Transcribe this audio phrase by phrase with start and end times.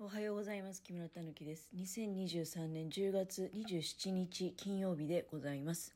[0.00, 0.82] おはようございます。
[0.82, 1.68] 木村たぬきです。
[1.76, 5.94] 2023年10月27日金曜日でございます。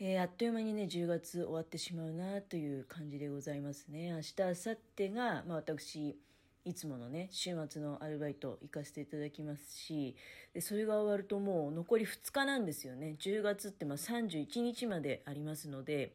[0.00, 4.10] えーあっという間にね、10月終わってしまうなという感じでございますね。
[4.10, 6.18] 明日、明後日が、まあ私、
[6.64, 10.16] いつものね、週末のアルバイト行かせていただきますし、
[10.54, 13.16] でそれが終わるともう残り2日なんですよね。
[13.20, 16.14] 10月ってまあ31日までありますので、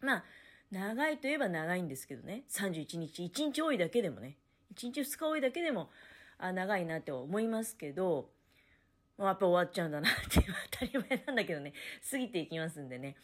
[0.00, 0.24] まあ、
[0.70, 4.38] 長いといえば長いんですけどね、31日、1日多いだけでもね、
[4.74, 5.90] 1日2日多いだけでも、
[6.38, 8.30] あ、長いなって思いますけど、
[9.18, 11.74] もうやっぱ終わっちゃうんだなっていう当たり前なんだけどね、
[12.10, 13.16] 過ぎていきますんでね。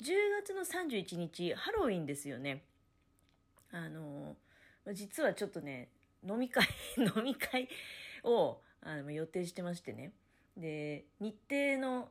[0.00, 2.64] 10月の31日、ハロウィンですよね。
[3.70, 4.36] あの、
[4.92, 5.90] 実はちょっとね、
[6.28, 6.66] 飲み会、
[6.98, 7.68] 飲み会
[8.24, 10.12] をあの予定してましてね。
[10.56, 12.10] で、日程の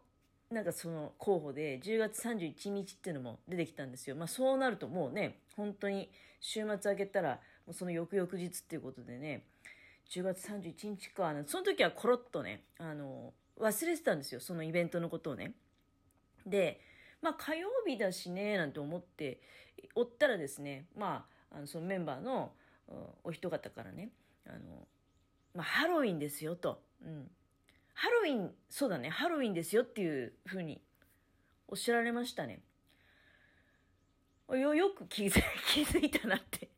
[0.50, 4.16] なんかその候補で10月31日っていうのも出てきたんですよ。
[4.16, 7.42] まあそうなるともうね、本当に週末明けたら、
[7.74, 9.44] その翌々日っていうことでね、
[10.10, 15.54] 10月31日か、その時はコロッとね、あの、忘れてたんですよ、そのイベントのことをね。
[16.46, 16.82] で、
[17.22, 19.40] まあ火曜日だしね、なんて思って
[19.96, 22.52] おったらですね、まあ、あのそのメンバーの
[23.24, 24.10] お一方からね、
[24.46, 24.88] あの、
[25.54, 26.82] まあハロウィンですよと。
[27.06, 27.30] うん。
[27.94, 30.82] ハロウィン、そうだね、ハロウィンですよっていうふうに
[31.68, 32.62] おっしゃられましたね。
[34.58, 36.71] よ、よく気づ 気づいたなって。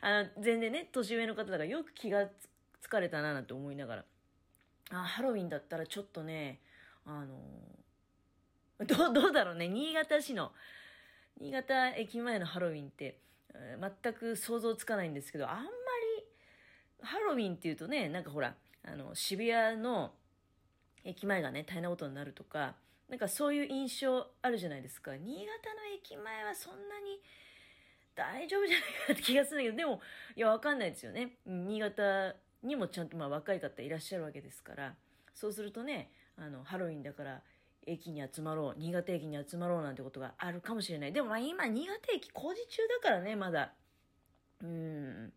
[0.00, 2.28] あの、全然ね、年上の方だからよく気が
[2.80, 4.04] つかれたななんて思いながら。
[4.90, 6.60] あ、ハロウィンだったらちょっとね、
[7.06, 7.38] あの
[8.86, 10.52] どう、どうだろうね、新潟市の、
[11.38, 13.18] 新潟駅前のハロウィンって、
[13.54, 16.24] え全く想像つかないんですけど、あんまり、
[17.02, 20.14] ハロウィンっていうとね、なんかほら、あの、渋谷の
[21.04, 22.74] 駅前がね、大変なことになるとか、
[23.08, 25.16] なんかそういう印象あるじゃないですか。
[25.16, 27.20] 新潟の駅前はそんなに
[28.14, 30.00] 大丈夫じゃないかって気がするんだけど、でも、
[30.36, 31.36] いや、わかんないですよね。
[31.46, 34.94] 新潟にもちゃんとまあ若い方いらっしゃるわけですから、
[35.34, 37.42] そうするとね、あの、ハロウィンだから、
[37.86, 41.12] 駅に集まろう、新潟駅に集まろうなんてことがあるかもしれない。
[41.12, 43.72] でもまあ今、新潟駅工事中だからね、まだ。
[44.62, 45.32] うん。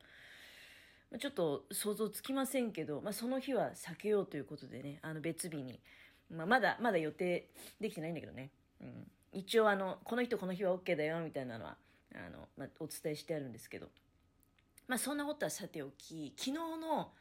[1.20, 5.82] ちょっと想像つきませんけど、まあその日は避けようということでね、あの別日に。
[6.30, 8.52] まあまだ、まだ予定できてないんだけどね。
[8.82, 9.12] うん。
[9.32, 11.78] 一応あの、この人この日は OK だよ、みたいなのは、
[12.26, 13.90] あの、まあお伝えしてあるんですけど。
[14.88, 17.12] まあそんなことはさておき、昨日の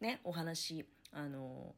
[0.00, 1.74] ね、お話、あの、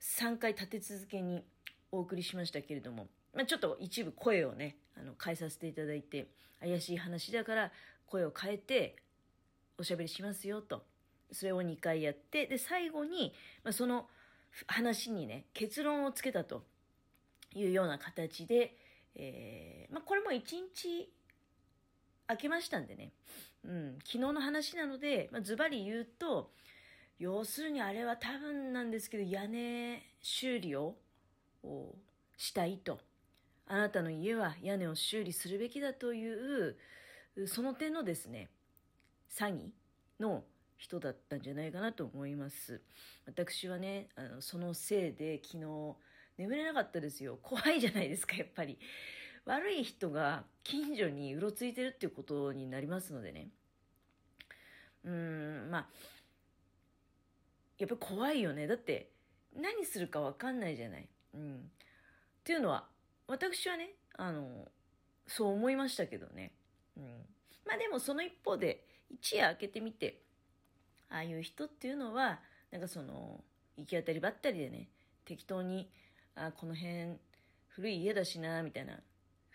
[0.00, 1.44] 3回立て続けに
[1.90, 6.28] お送りしましたけれども、まあ、ちょっと一部声をね、あの、変えさせていただいて、
[6.60, 7.72] 怪しい話だから
[8.06, 8.96] 声を変えて
[9.78, 10.84] おしゃべりしますよと。
[11.32, 13.32] それを2回やって、で、最後に、
[13.64, 14.08] まあ、その
[14.66, 16.64] 話にね、結論をつけたと
[17.54, 18.76] いうような形で、
[19.16, 20.42] えーまあ、これも1
[20.74, 21.12] 日
[22.28, 23.12] 明けましたんでね、
[23.64, 26.52] うん、昨日の話なので、まあ、ズバリ言うと、
[27.18, 30.96] 要するにあれは多分なんですけど、屋根修理を
[32.36, 32.98] したいと。
[33.66, 36.76] あなたの家は屋根を修理するべきだという、
[37.46, 38.50] その点のですね、
[39.30, 39.70] 詐欺
[40.20, 40.44] の
[40.76, 42.82] 人だったんじゃないかなと思います。
[43.26, 45.96] 私はね、あのそのせいで昨日
[46.36, 47.38] 眠れなかったですよ。
[47.42, 48.78] 怖いじゃないですか、やっぱり。
[49.46, 53.48] 悪い人が近所にうろついてるっていうことになりますのでね。
[55.04, 55.86] うーん、まあ、
[57.78, 58.66] やっぱ怖いよね。
[58.66, 59.10] だって、
[59.54, 61.08] 何するかわかんないじゃない。
[61.34, 61.56] うん。
[61.56, 61.58] っ
[62.42, 62.86] ていうのは、
[63.26, 64.68] 私はね、あの、
[65.26, 66.52] そう思いましたけどね。
[66.96, 67.04] うん。
[67.66, 70.22] まあでもその一方で、一夜明けてみて、
[71.08, 72.40] ああいう人っていうのは、
[72.70, 73.42] なんかその、
[73.76, 74.88] 行き当たりばったりでね、
[75.24, 75.90] 適当に、
[76.34, 77.18] あこの辺、
[77.68, 78.98] 古い家だしな、みたいな、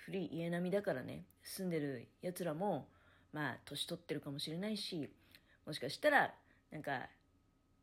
[0.09, 2.87] 古い家並みだからね、住んでる奴らも、
[3.31, 5.07] まあ、年取ってるかもしれないし、
[5.67, 6.33] もしかしたら、
[6.71, 7.09] なんか、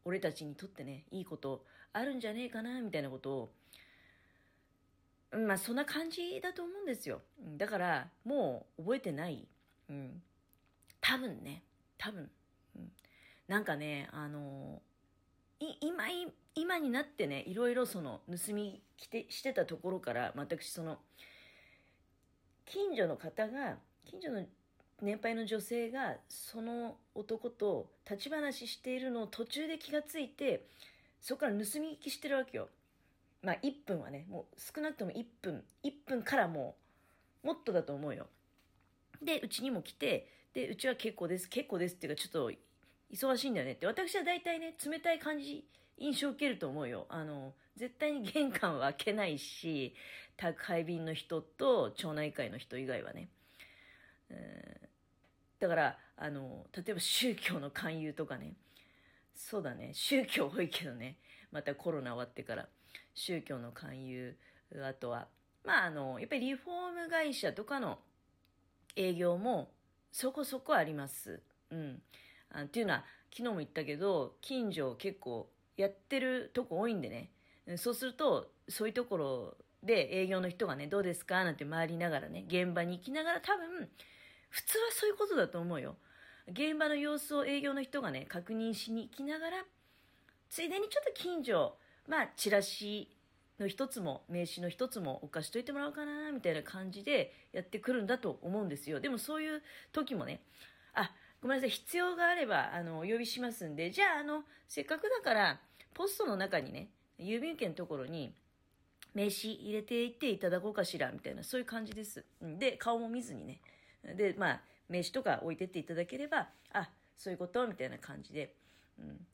[0.05, 3.53] 俺たちにとってね、いいことあるんじゃねえかな、みたいなことを、
[5.31, 7.21] うんまあ、そんな感じだと思うんですよ。
[7.57, 9.47] だから、もう覚えてない。
[9.89, 10.21] うん。
[11.01, 11.63] 多分ね、
[11.97, 12.29] 多分。
[12.75, 12.91] うん、
[13.47, 14.83] なんかね、あの
[15.61, 16.07] い今、
[16.57, 20.99] 今になってね、いろいろその、盗み来てしてたところから、私その、
[22.67, 24.45] 近所の方が、近所の
[25.01, 30.67] 年配の女性が、その男と立ち話しているのを途中で気がついて、
[31.21, 32.69] そこから盗み聞きしてるわけよ。
[33.43, 36.77] まあ、1分はね、もう少なくとも1分、1分からも
[37.45, 38.27] う、もっとだと思うよ。
[39.23, 42.53] で、うちにも来て、で、うちは結構です、結構ですっていうか、ちょっと、
[43.13, 43.87] 忙しいんだよねって。
[43.87, 45.65] 私は大体ね、冷たい感じ、
[45.99, 47.07] 印象を受けると思うよ。
[47.09, 49.95] あの、絶対に玄関は開けないし、
[50.37, 53.29] 宅配便の人と町内会の人以外はね。
[55.59, 58.55] だからあの例えば宗教の勧誘とかね
[59.35, 61.17] そうだね宗教多いけどね
[61.53, 62.67] またコロナ終わってから
[63.15, 64.37] 宗教の勧誘
[64.83, 65.29] あとは
[65.65, 67.99] まああのやっぱりリフォーム会社とかの
[68.97, 69.71] 営業も
[70.13, 71.43] そこそこあります。
[71.71, 72.01] うん。
[72.51, 77.31] あっていうのは昨日も言ったけど近所結構やってるとこ多いんでね
[77.77, 83.89] そうするとそういうところで営業の人がねどうですかなんて回りながらね現場に行きながら多分
[84.51, 85.97] 普通はそういうことだと思うよ。
[86.49, 89.65] 現場の様子を営業の人がね確認しに行きながら
[90.49, 91.77] ついでにちょっと近所
[92.07, 93.11] まあチラシ
[93.59, 99.01] の一つも名刺の一つも置かしといてもらおうかなみたいな感じでやってくるんだと思うんですよ。
[99.01, 99.63] でもそういう
[99.93, 100.41] 時もね
[100.95, 101.11] あ
[101.43, 105.61] ごめんなさい必要があればあのお呼びしますんでじゃああのせっかくだから
[105.95, 108.35] ポストの中にね郵便受けのところに
[109.15, 112.25] 名刺入れていっていただこうかしらみたいなそういう感じです。
[112.59, 113.61] で顔も見ずにね。
[114.15, 118.55] でまあ名刺とか置いてっていただければあそういうことみたいな感じで、
[119.01, 119.27] うん、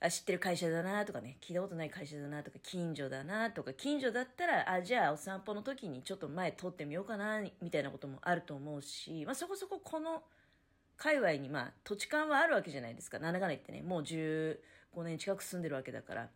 [0.00, 1.36] あ知ってる会社だなとかね。
[1.40, 3.72] 聞いたことない会社だなとか近所だなとか。
[3.72, 10.22] 近所だったらあじゃあお散歩の時にちょっと前通ってみようかなみたいなこともあると思うし、まあ、そこそここの
[10.96, 13.20] 界隈にまあ土地勘はあるわけじゃないですか。
[13.20, 14.56] なんだかんだ言ってねもう15
[15.04, 16.28] 年近く住んでるわけだから。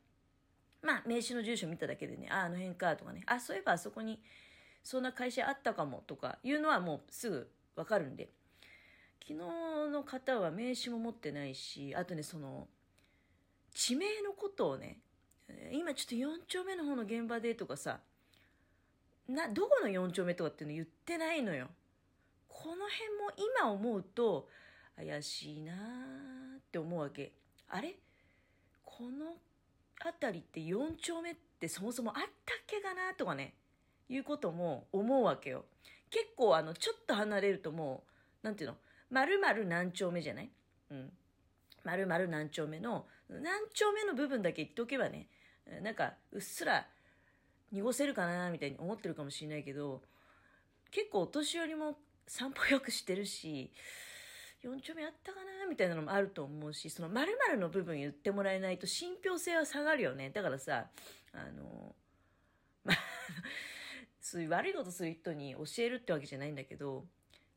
[0.83, 3.23] まあ名刺の住所見ただけでねああの辺かとかね。
[3.27, 4.21] あそういえばあそこに
[4.83, 8.31] そんな会社あったかもとかいうのはもうすぐわかるんで。
[9.25, 12.67] 昨日の方は名刺も持ってないしあとねその
[13.73, 14.99] 地名のことをね
[15.71, 18.01] 今ちょっと4丁目の方の現場でとかさ
[19.29, 21.69] などこの4丁目とかっていうの言ってないのよ。
[22.49, 22.89] この辺
[23.21, 23.31] も
[23.63, 24.49] 今思うと
[24.97, 27.33] 怪しいなって思うわけ。
[27.69, 27.95] あれ？
[28.85, 29.37] この
[30.05, 32.31] 辺りって4丁目ってそもそもあったっ
[32.67, 33.55] けかなとかね
[34.09, 35.65] いうことも思うわけよ。
[36.11, 38.11] 結構あのちょっと離れるともう
[38.43, 38.77] 何ていうの
[39.11, 40.51] 〇〇何丁目じゃない？
[40.91, 41.13] うん。
[41.85, 43.43] 〇〇何丁目の何
[43.75, 45.29] 丁目の部分だけ言っておけばね
[45.83, 46.87] なんかうっすら
[47.73, 50.03] 濁せるかなみたいに思ってるかもしれないけど
[50.91, 51.97] 結構お年寄りも
[52.27, 53.73] 散歩よくしてるし
[54.65, 60.31] 4丁目あったかなみたいなのもあると思うしその〇〇の部分言ってもらえないと信憑性は下がるよね。
[60.31, 60.87] だからさ
[61.33, 61.95] あの
[62.85, 62.97] まあ
[64.21, 67.07] そういう悪いことする人に教えるってわけじゃないんだけど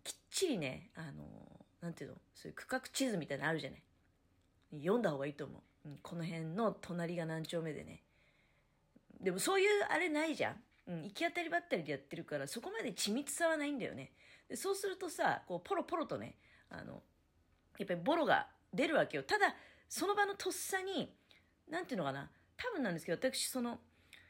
[0.04, 2.18] きっちりねあのなんていうの？
[2.34, 3.82] そういう区画地図みたいなのあるじゃない？
[4.80, 8.04] 読んだ方がいいと思う、うん、この辺の隣が何丁目でね。
[9.22, 14.12] でもそういうあれないじゃん、うん、行き当たりばったりでやってるからそこまで緻密さはないんだよね。
[14.48, 16.38] でそうするとさこうポロポロとね
[16.70, 17.02] あの
[17.78, 19.24] やっぱりボロが出るわけよ。
[19.24, 19.56] ただ
[19.90, 21.14] その場のとっさに
[21.70, 22.30] 何ていうのかな。
[22.58, 23.80] 多分なんですけど私その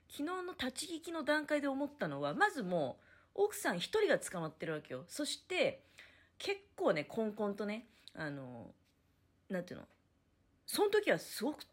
[0.09, 2.97] 昨日の立ち聞きの段階で思ったのはまずも
[3.35, 5.05] う奥さん1人が捕まってるわけよ。
[5.07, 5.83] そして
[6.37, 8.73] 結構ねこんこんとねあの
[9.49, 9.85] 何ていうの。
[10.65, 11.63] その時はすごく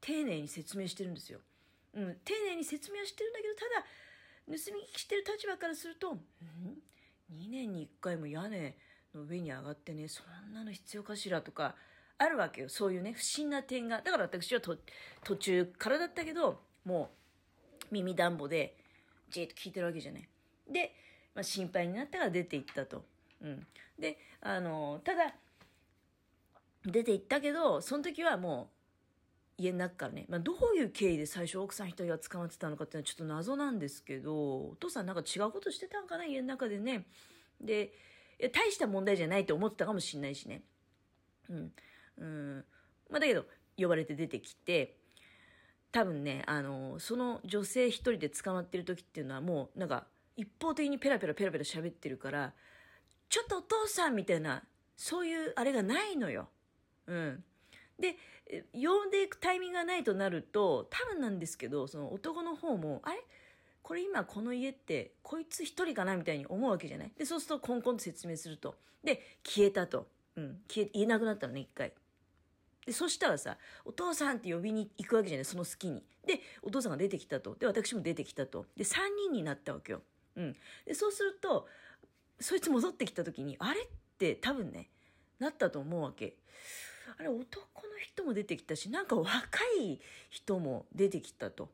[0.00, 1.40] 丁寧に説明してるんですよ、
[1.94, 3.86] うん、丁寧に説明はしてるんだけどただ
[4.46, 6.18] 盗み聞きしてる立場からすると、うん、
[7.34, 8.76] 2年に1回も屋根
[9.18, 11.74] の上に上がってねそんなの必要かしらとか
[12.18, 12.68] あるわけよ。
[12.68, 14.00] そういうね不審な点が。
[14.02, 17.10] だから私は途中からだったけども
[17.90, 18.76] う耳暖房で
[19.30, 20.28] じーっと聞いてるわけじゃない。
[20.70, 20.94] で、
[21.34, 23.04] まあ、心配になったから出て行ったと、
[23.42, 23.66] うん、
[23.98, 25.34] であのただ
[26.86, 28.70] 出て行ったけどその時はも
[29.58, 36.24] う家の中からね、まあ、どういう経緯で最初奥さん一人が捕まってたのかっていうのはちょっと謎なんですけどお父さんなんか違うことしてたんかな？
[36.24, 37.06] 家の中でね。
[37.60, 37.92] で
[38.38, 40.62] や大した問題じゃないと思ってたかもしんないしね。
[41.48, 41.72] うん。
[42.18, 42.64] うん。
[43.10, 44.96] まあだけど呼ばれて出てきて
[45.92, 52.52] 多分ねあのその女性一人で捕まってる時っていうのはもうなんか一方的にペラペラペラペラ喋ってるから
[53.28, 54.62] ちょっとお父さんみたいな
[54.96, 56.48] そういうあれがないのよ。
[57.06, 57.44] うん。
[57.98, 58.16] で、
[58.72, 63.24] 呼んでいくタイミングがないとなると、多分なんですけど、その男の方も、あれ？
[63.84, 67.12] これ今この家ってこいつ一人かなみたいに思うわけじゃない？
[67.16, 68.76] で、そうするとコンコンと説明すると。
[69.04, 70.08] で、消えたと。
[70.36, 70.62] うん。
[70.66, 71.92] 消え、言えなくなったのね、一回。
[72.86, 75.44] で、そしたらさ、お父さんって呼びに行くわけじゃない？
[75.44, 76.02] その好きに。
[76.26, 77.54] で、お父さんが出てきたと。
[77.54, 78.66] で、私も出てきたと。
[78.74, 78.96] で、3
[79.28, 80.00] 人になったわけよ。
[80.36, 80.56] うん。
[80.86, 81.68] で、そうすると、
[82.40, 83.86] そいつ戻ってきた時に、あれっ
[84.18, 84.88] て多分ね、
[85.38, 86.36] なったと思うわけ。
[87.18, 89.28] あれ男の人も出てきたしなんか若
[89.78, 90.00] い
[90.30, 91.68] 人も出てきたと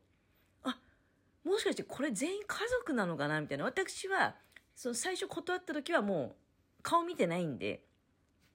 [1.43, 3.41] もしかしてこれ全員家族なのかな？
[3.41, 3.65] みたいな。
[3.65, 4.35] 私は
[4.75, 6.35] その最初断った時はも
[6.79, 7.83] う顔見てないんで。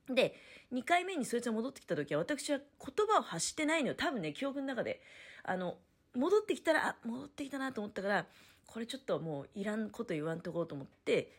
[0.09, 0.37] で
[0.73, 3.95] 2回目にそいつが戻ってきた時は私は言葉を発してないのよ。
[3.97, 5.01] 多分ね記憶の中で。
[5.43, 5.79] あの
[6.15, 8.27] 戻ってきたらあ戻ってきたなと思ったから
[8.67, 11.33] これちょっともういらんこと言わんとこうと思って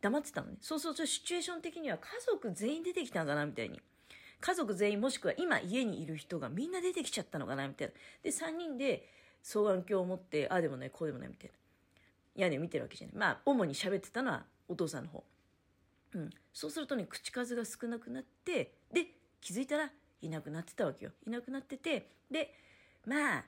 [0.00, 0.56] 黙ってたのね。
[0.60, 3.46] そうするとシチュエーション的には家族全員出てきたのかな？
[3.46, 3.80] みたいに。
[4.40, 7.66] 家族全員もしくは今家にいる人がみんな出てきちゃったのかな？
[7.68, 7.94] みたいな。
[8.22, 9.08] で、3人で
[9.44, 11.54] 双眼鏡を持って、ああでもない、こうでもないみたいな。
[12.34, 13.16] 屋根見てるわけじゃない。
[13.16, 15.24] まあ、主に喋ってたのはお父さんの方。
[16.14, 16.30] うん。
[16.52, 19.06] そうするとね、口数が少なくなって、で、
[19.40, 19.90] 気づいたら
[20.22, 21.12] いなくなってたわけよ。
[21.26, 22.54] いなくなってて、で、
[23.06, 23.44] まあ、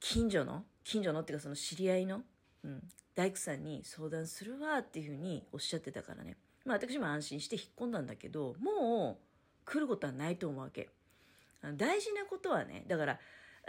[0.00, 2.22] 近所の、近所のっていうかその知り合いの、
[2.64, 2.82] うん、
[3.14, 6.36] 大工さんに相談するわっていうふうにおっしゃってたからね。
[6.64, 9.24] まあ私も安心して引っ込んだんだけど、もう
[9.64, 10.88] 来ることはないと思うわけ。
[11.76, 13.20] 大事なことはね、だから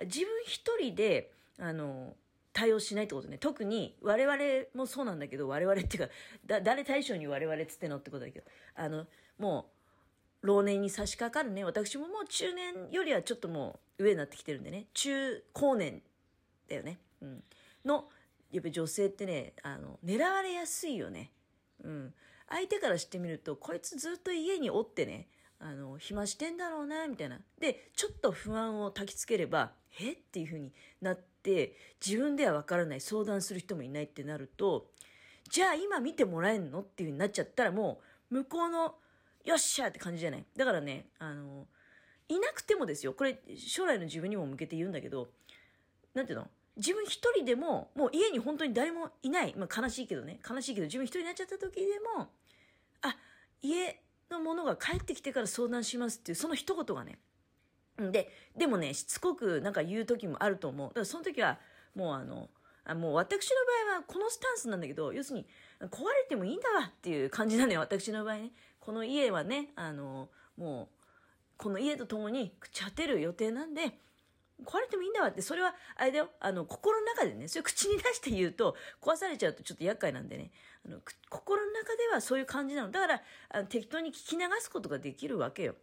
[0.03, 2.15] 自分一人で、あの、
[2.53, 3.37] 対応しないってことね。
[3.37, 4.37] 特に我々
[4.73, 6.13] もそうなんだけど、我々っていうか、
[6.45, 9.05] だ誰対象に我々っつってのってことだけど、あの、
[9.37, 9.69] も
[10.41, 11.63] う、老年に差し掛かるね。
[11.63, 14.85] 私ももう中年よりはちょっともう上になってきてるんでね。
[14.93, 16.01] 中高年
[16.69, 16.99] だよね。
[17.21, 17.43] うん。
[17.83, 18.05] の、
[18.51, 21.31] やっぱ女性ってね、あの、狙われやすいよね。
[21.83, 22.13] うん。
[22.47, 25.27] 相手からしてみると、こいつずっと家におってね、
[25.59, 27.39] あの、暇してんだろうな、みたいな。
[27.59, 30.11] で、ちょっと不安を焚きつければ、え？
[30.11, 34.91] っていう風になって、自分ではわからない、相談する人もいないってなると、
[35.49, 36.81] じゃあ今見てもらえんの？
[36.81, 38.95] っていう風になっちゃったらもう、向こうの、
[39.45, 40.45] よっしゃって感じじゃない？
[40.57, 41.67] だからね、あの、
[42.27, 43.13] いなくてもですよ。
[43.13, 45.29] これ、将来の自分にも向けて言うんだけど、
[46.13, 46.47] なんていうの？
[46.75, 49.55] 自分一人でも、もう家に本当に誰もいない。
[49.55, 50.41] まあ悲しいけどね。
[50.47, 51.85] 悲しいけど、自分一人になっちゃった時で
[52.17, 52.27] も、
[53.01, 53.15] あ、
[53.61, 54.01] 家
[54.31, 57.19] のものが帰ってきてから相談しますっていう、その一言がね。
[57.97, 60.87] で、でもね、しつこくなんか言う時もあると思う。
[60.89, 61.59] だからその時は、
[61.95, 62.49] もうあの、
[62.83, 63.55] あもう私の
[63.87, 65.47] 場合はこのスタンスなんだけど、要するに、
[65.81, 68.51] 壊れてもいいんだわっていう感じなのよ、私の場合ね。
[68.79, 70.87] この家はね、あの、もう、
[71.57, 73.97] この家と共に朽ち果てる予定なんで、
[74.63, 80.51] 壊れてもいいんだわって、それは、あれだよ、あの、心の中でね、それ口に出して言うと、壊されちゃうとちょっと厄介なんでね、
[80.85, 82.91] あの、心の中ではそういう感じなの。
[82.91, 85.75] だから、あの適当に聞き流すことができるわけよ。